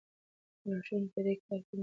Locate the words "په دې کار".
1.13-1.59